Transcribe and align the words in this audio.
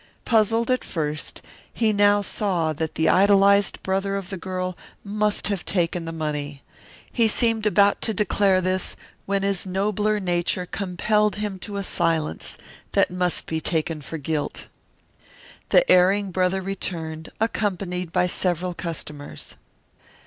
Puzzled 0.25 0.71
at 0.71 0.83
first, 0.83 1.43
he 1.71 1.93
now 1.93 2.23
saw 2.23 2.73
that 2.73 2.95
the 2.95 3.07
idolized 3.07 3.83
brother 3.83 4.15
of 4.15 4.31
the 4.31 4.35
girl 4.35 4.75
must 5.03 5.47
have 5.49 5.63
taken 5.63 6.05
the 6.05 6.11
money. 6.11 6.63
He 7.13 7.27
seemed 7.27 7.67
about 7.67 8.01
to 8.01 8.13
declare 8.15 8.61
this 8.61 8.95
when 9.27 9.43
his 9.43 9.67
nobler 9.67 10.19
nature 10.19 10.65
compelled 10.65 11.35
him 11.35 11.59
to 11.59 11.77
a 11.77 11.83
silence 11.83 12.57
that 12.93 13.11
must 13.11 13.45
be 13.45 13.61
taken 13.61 14.01
for 14.01 14.17
guilt. 14.17 14.69
The 15.69 15.87
erring 15.87 16.31
brother 16.31 16.63
returned, 16.63 17.29
accompanied 17.39 18.11
by 18.11 18.25
several 18.25 18.73
customers. 18.73 19.55